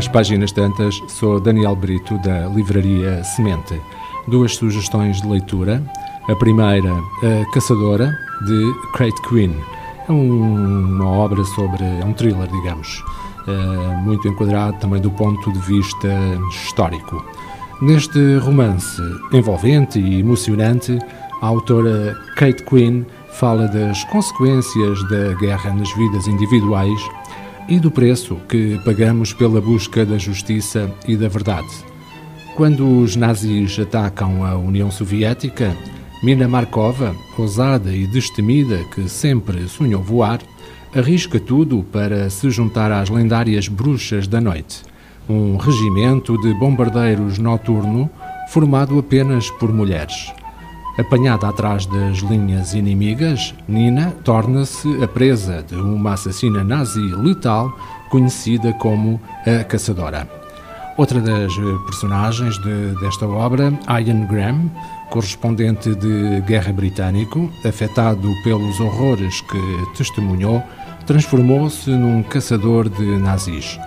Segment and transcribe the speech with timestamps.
[0.00, 3.78] umas páginas tantas, sou Daniel Brito, da Livraria Semente.
[4.26, 5.82] Duas sugestões de leitura.
[6.26, 8.10] A primeira, A Caçadora,
[8.46, 9.54] de Crate Queen.
[10.08, 11.84] É um, uma obra sobre.
[11.84, 13.04] é um thriller, digamos,
[13.46, 16.08] uh, muito enquadrado também do ponto de vista
[16.50, 17.22] histórico.
[17.82, 19.02] Neste romance
[19.34, 20.98] envolvente e emocionante,
[21.42, 26.98] a autora Kate Quinn fala das consequências da guerra nas vidas individuais
[27.68, 31.68] e do preço que pagamos pela busca da justiça e da verdade.
[32.56, 35.76] Quando os nazis atacam a União Soviética,
[36.22, 40.40] Mina Markova, ousada e destemida que sempre sonhou voar,
[40.94, 44.82] arrisca tudo para se juntar às lendárias Bruxas da Noite,
[45.28, 48.10] um regimento de bombardeiros noturno
[48.50, 50.32] formado apenas por mulheres.
[50.98, 57.72] Apanhada atrás das linhas inimigas, Nina torna-se a presa de uma assassina nazi letal
[58.10, 60.28] conhecida como a Caçadora.
[60.96, 61.54] Outra das
[61.86, 64.70] personagens de, desta obra, Ian Graham,
[65.08, 70.62] correspondente de guerra britânico, afetado pelos horrores que testemunhou,
[71.06, 73.78] transformou-se num caçador de nazis.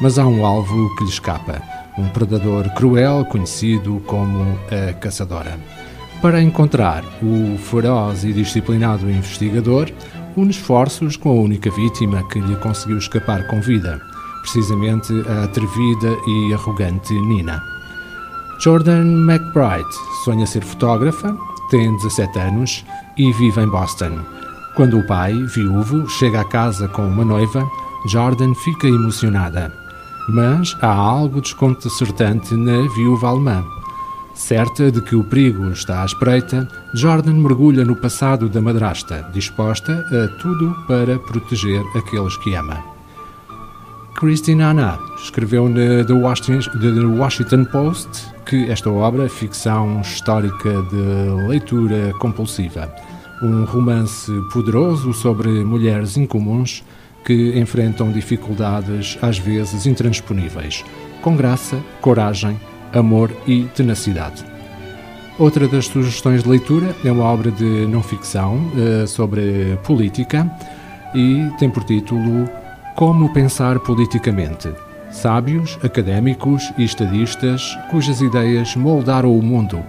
[0.00, 1.60] Mas há um alvo que lhe escapa,
[1.98, 5.58] um predador cruel conhecido como a Caçadora.
[6.22, 9.90] Para encontrar o feroz e disciplinado investigador,
[10.36, 13.98] une esforços com a única vítima que lhe conseguiu escapar com vida,
[14.42, 17.62] precisamente a atrevida e arrogante Nina.
[18.62, 19.88] Jordan McBride
[20.22, 21.34] sonha ser fotógrafa,
[21.70, 22.84] tem 17 anos
[23.16, 24.20] e vive em Boston.
[24.76, 27.66] Quando o pai, viúvo, chega à casa com uma noiva,
[28.06, 29.72] Jordan fica emocionada.
[30.28, 33.79] Mas há algo desconcertante na viúva alemã.
[34.40, 39.92] Certa de que o perigo está à espreita, Jordan mergulha no passado da madrasta, disposta
[39.92, 42.82] a tudo para proteger aqueles que ama.
[44.18, 48.08] Christine Anna escreveu na The Washington Post
[48.46, 52.92] que esta obra, ficção histórica de leitura compulsiva,
[53.42, 56.82] um romance poderoso sobre mulheres incomuns
[57.26, 60.82] que enfrentam dificuldades às vezes intransponíveis,
[61.20, 62.58] com graça, coragem
[62.92, 64.44] amor e tenacidade.
[65.38, 70.50] Outra das sugestões de leitura é uma obra de não-ficção uh, sobre política
[71.14, 72.48] e tem por título
[72.94, 74.70] Como Pensar Politicamente.
[75.10, 79.82] Sábios, académicos e estadistas cujas ideias moldaram o mundo.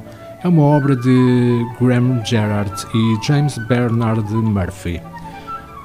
[0.43, 5.01] É uma obra de Graham Gerard e James Bernard Murphy.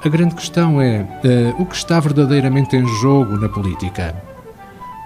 [0.03, 4.15] A grande questão é uh, o que está verdadeiramente em jogo na política.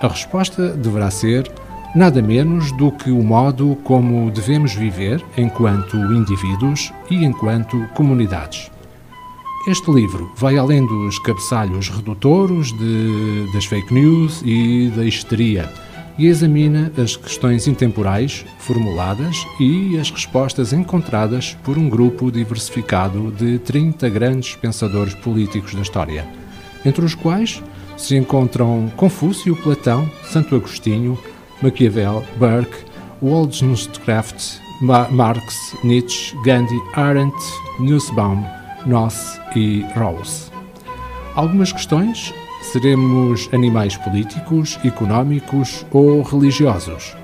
[0.02, 1.52] A resposta deverá ser
[1.96, 8.72] nada menos do que o modo como devemos viver enquanto indivíduos e enquanto comunidades.
[9.68, 15.69] Este livro vai além dos cabeçalhos redutouros de, das fake news e da histeria
[16.18, 23.59] e examina as questões intemporais formuladas e as respostas encontradas por um grupo diversificado de
[23.59, 26.28] 30 grandes pensadores políticos da história,
[26.85, 27.62] entre os quais
[27.97, 31.18] se encontram Confúcio, Platão, Santo Agostinho,
[31.62, 32.86] Maquiavel, Burke,
[33.22, 37.36] Wollstonecraft, Marx, Nietzsche, Gandhi, Arendt,
[37.80, 38.44] Nussbaum,
[38.86, 40.52] Noss e Rawls.
[41.36, 42.34] Algumas questões?
[42.72, 47.16] Seremos animais políticos, económicos ou religiosos?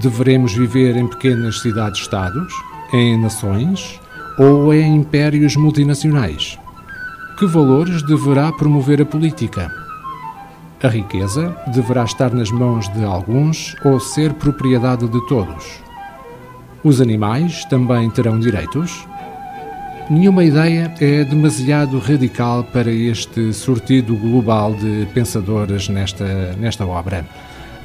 [0.00, 2.52] Deveremos viver em pequenas cidades-estados,
[2.92, 4.00] em nações
[4.38, 6.58] ou em impérios multinacionais?
[7.38, 9.85] Que valores deverá promover a política?
[10.82, 15.80] A riqueza deverá estar nas mãos de alguns ou ser propriedade de todos.
[16.84, 19.06] Os animais também terão direitos?
[20.10, 27.26] Nenhuma ideia é demasiado radical para este sortido global de pensadores nesta, nesta obra.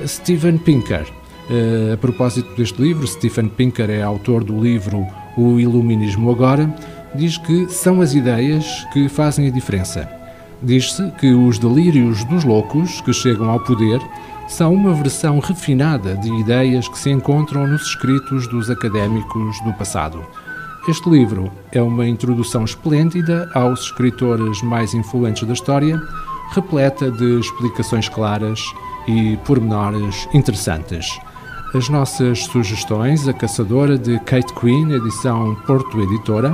[0.06, 1.08] Steven Pinker.
[1.50, 6.72] Eh, a propósito deste livro, Stephen Pinker é autor do livro O Iluminismo Agora,
[7.16, 10.21] diz que são as ideias que fazem a diferença
[10.64, 14.00] Diz-se que os delírios dos loucos que chegam ao poder
[14.48, 20.24] são uma versão refinada de ideias que se encontram nos escritos dos académicos do passado.
[20.88, 26.00] Este livro é uma introdução esplêndida aos escritores mais influentes da história,
[26.52, 28.60] repleta de explicações claras
[29.08, 31.20] e pormenores interessantes.
[31.74, 36.54] As nossas sugestões, A Caçadora de Kate Quinn, edição Porto Editora,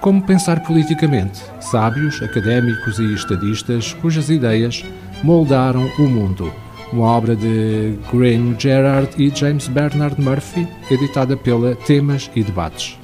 [0.00, 1.40] como pensar politicamente?
[1.60, 4.84] Sábios, académicos e estadistas cujas ideias
[5.22, 6.52] moldaram o mundo.
[6.92, 12.98] Uma obra de Graham Gerard e James Bernard Murphy, editada pela Temas e Debates.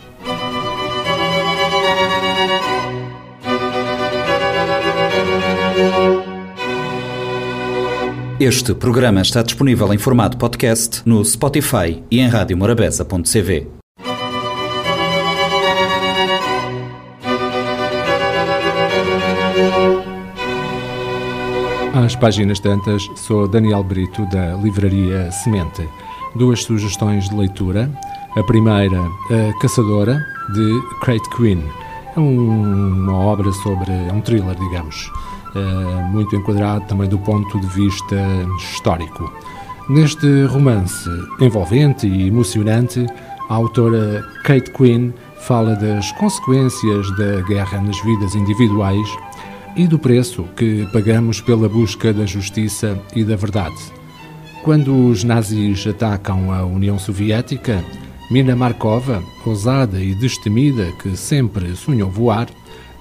[8.41, 13.84] Este programa está disponível em formato podcast no Spotify e em radiomorabeza.cv.
[21.95, 25.89] Às páginas tantas, sou Daniel Brito da Livraria Semente.
[26.35, 27.89] Duas sugestões de leitura.
[28.37, 30.21] A primeira, A Caçadora,
[30.53, 31.63] de Craig Quinn.
[32.17, 33.93] É um, uma obra sobre.
[33.93, 35.09] é um thriller, digamos,
[35.55, 38.17] uh, muito enquadrado também do ponto de vista
[38.59, 39.33] histórico.
[39.89, 41.09] Neste romance
[41.41, 43.07] envolvente e emocionante,
[43.49, 49.09] a autora Kate Quinn fala das consequências da guerra nas vidas individuais
[49.77, 53.77] e do preço que pagamos pela busca da justiça e da verdade.
[54.63, 57.85] Quando os nazis atacam a União Soviética,
[58.31, 62.49] Mina Markova, ousada e destemida que sempre sonhou voar,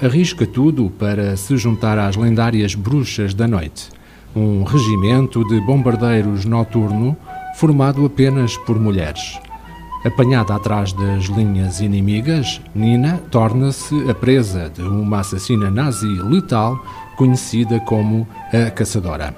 [0.01, 3.89] arrisca tudo para se juntar às lendárias Bruxas da Noite,
[4.35, 7.15] um regimento de bombardeiros noturno
[7.55, 9.39] formado apenas por mulheres.
[10.05, 16.77] Apanhada atrás das linhas inimigas, Nina torna-se a presa de uma assassina nazi letal
[17.15, 19.33] conhecida como a Caçadora.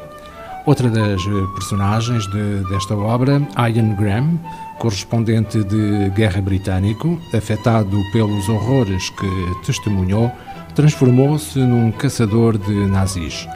[0.66, 1.22] Outra das
[1.54, 4.40] personagens de, desta obra, Ian Graham,
[4.80, 10.32] correspondente de guerra britânico, afetado pelos horrores que testemunhou,
[10.74, 13.48] transformou-se num caçador de nazis.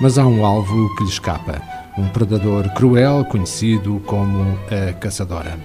[0.00, 1.62] Mas há um alvo que lhe escapa,
[1.96, 5.56] um predador cruel conhecido como a Caçadora.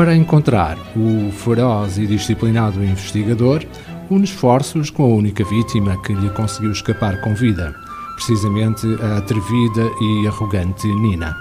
[0.00, 3.62] Para encontrar o feroz e disciplinado investigador,
[4.08, 7.74] une esforços com a única vítima que lhe conseguiu escapar com vida,
[8.14, 11.36] precisamente a atrevida e arrogante Nina.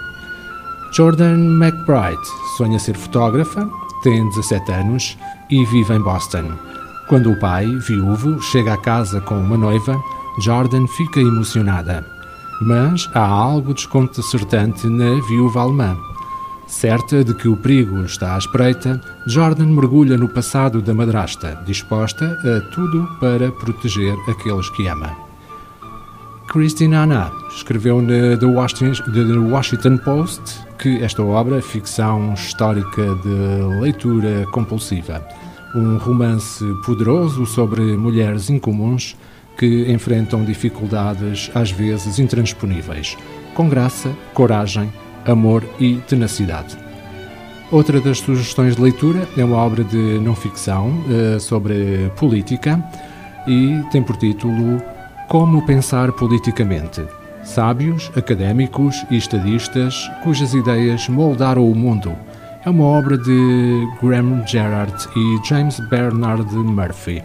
[0.91, 2.19] Jordan McBride
[2.57, 3.65] sonha ser fotógrafa,
[4.03, 5.17] tem 17 anos
[5.49, 6.51] e vive em Boston.
[7.07, 9.97] Quando o pai, viúvo, chega à casa com uma noiva,
[10.41, 12.05] Jordan fica emocionada.
[12.61, 15.97] Mas há algo desconcertante na viúva alemã.
[16.69, 22.25] Certa de que o perigo está à espreita, Jordan mergulha no passado da madrasta, disposta
[22.25, 25.17] a tudo para proteger aqueles que ama.
[26.47, 30.41] Christine Anna escreveu no The Washington Post
[30.77, 35.27] que esta obra, ficção histórica de leitura compulsiva,
[35.75, 39.17] um romance poderoso sobre mulheres incomuns
[39.57, 43.17] que enfrentam dificuldades às vezes intransponíveis,
[43.55, 44.89] com graça, coragem,
[45.29, 46.77] amor e tenacidade.
[47.71, 52.83] Outra das sugestões de leitura é uma obra de não ficção uh, sobre política
[53.47, 54.81] e tem por título
[55.27, 57.03] Como Pensar Politicamente.
[57.43, 62.15] Sábios, académicos e estadistas cujas ideias moldaram o mundo.
[62.65, 67.23] É uma obra de Graham Gerard e James Bernard Murphy.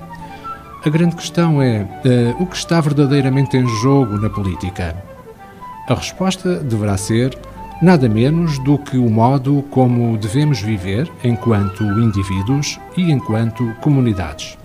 [0.84, 4.94] A grande questão é uh, o que está verdadeiramente em jogo na política.
[5.88, 7.34] A resposta deverá ser
[7.82, 14.56] nada menos do que o modo como devemos viver enquanto indivíduos e enquanto comunidades.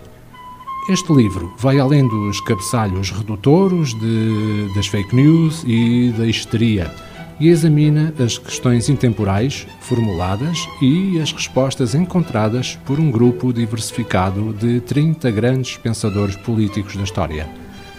[0.90, 6.92] Este livro vai além dos cabeçalhos redutores de, das fake news e da histeria
[7.40, 14.82] e examina as questões intemporais formuladas e as respostas encontradas por um grupo diversificado de
[14.82, 17.48] 30 grandes pensadores políticos da história,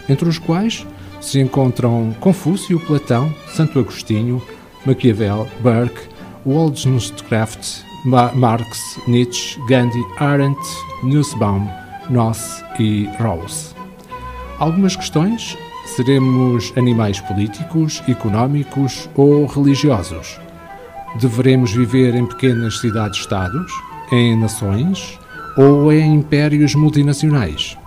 [0.07, 0.85] entre os quais
[1.19, 4.41] se encontram Confúcio, Platão, Santo Agostinho,
[4.85, 6.09] Maquiavel, Burke,
[6.45, 10.59] Wollstonecraft, Marx, Nietzsche, Gandhi, Arendt,
[11.03, 11.67] Nussbaum,
[12.09, 13.75] Noss e Rawls.
[14.59, 15.57] Algumas questões
[15.95, 20.39] Seremos animais políticos, económicos ou religiosos?
[21.19, 23.71] Deveremos viver em pequenas cidades-estados,
[24.09, 25.19] em nações
[25.57, 27.77] ou em impérios multinacionais?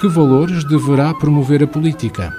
[0.00, 2.32] Que valores deverá promover a política?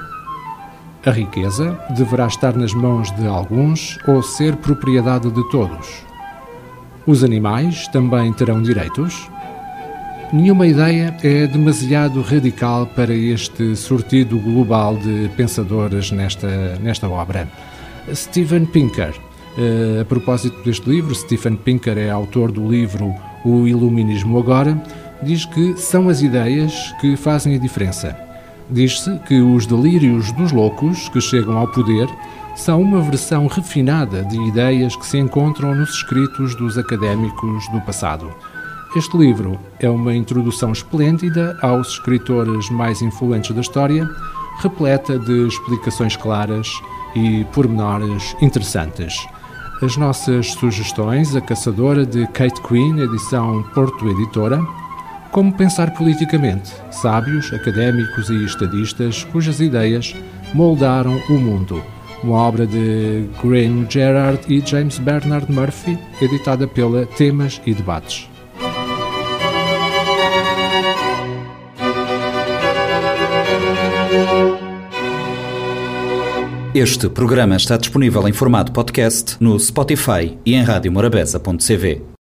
[1.06, 6.04] A riqueza deverá estar nas mãos de alguns ou ser propriedade de todos?
[7.06, 9.30] Os animais também terão direitos?
[10.34, 17.48] Nenhuma ideia é demasiado radical para este sortido global de pensadores nesta, nesta obra.
[18.12, 19.14] Steven Pinker.
[19.58, 23.14] Uh, a propósito deste livro, Stephen Pinker é autor do livro
[23.46, 24.76] O Iluminismo Agora,
[25.22, 28.25] diz que são as ideias que fazem a diferença.
[28.70, 32.08] Diz-se que os delírios dos loucos que chegam ao poder
[32.56, 38.34] são uma versão refinada de ideias que se encontram nos escritos dos académicos do passado.
[38.96, 44.10] Este livro é uma introdução esplêndida aos escritores mais influentes da história,
[44.60, 46.68] repleta de explicações claras
[47.14, 49.28] e pormenores interessantes.
[49.82, 54.60] As nossas sugestões, A Caçadora de Kate Quinn, edição Porto Editora,
[55.36, 60.16] Como Pensar Politicamente, sábios, académicos e estadistas cujas ideias
[60.54, 61.84] moldaram o mundo,
[62.24, 68.30] uma obra de Graham Gerard e James Bernard Murphy, editada pela Temas e Debates.
[76.74, 82.06] Este programa está disponível em formato podcast no Spotify e em radiomorabeza.cv.